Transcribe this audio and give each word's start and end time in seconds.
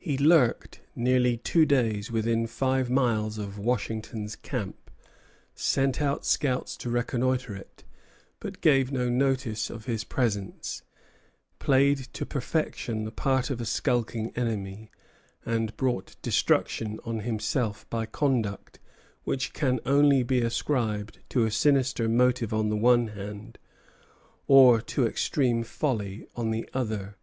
He 0.00 0.18
lurked 0.18 0.80
nearly 0.96 1.36
two 1.36 1.64
days 1.64 2.10
within 2.10 2.48
five 2.48 2.90
miles 2.90 3.38
of 3.38 3.60
Washington's 3.60 4.34
camp, 4.34 4.90
sent 5.54 6.00
out 6.02 6.26
scouts 6.26 6.76
to 6.78 6.90
reconnoitre 6.90 7.54
it, 7.54 7.84
but 8.40 8.60
gave 8.60 8.90
no 8.90 9.08
notice 9.08 9.70
of 9.70 9.84
his 9.84 10.02
presence; 10.02 10.82
played 11.60 11.98
to 12.12 12.26
perfection 12.26 13.04
the 13.04 13.12
part 13.12 13.50
of 13.50 13.60
a 13.60 13.64
skulking 13.64 14.32
enemy, 14.34 14.90
and 15.46 15.76
brought 15.76 16.16
destruction 16.22 16.98
on 17.04 17.20
himself 17.20 17.88
by 17.88 18.04
conduct 18.04 18.80
which 19.22 19.52
can 19.52 19.78
only 19.86 20.24
be 20.24 20.40
ascribed 20.40 21.20
to 21.28 21.44
a 21.44 21.52
sinister 21.52 22.08
motive 22.08 22.52
on 22.52 22.68
the 22.68 22.76
one 22.76 23.06
hand, 23.06 23.60
or 24.48 24.80
to 24.80 25.06
extreme 25.06 25.62
folly 25.62 26.26
on 26.34 26.50
the 26.50 26.68
other. 26.74 27.14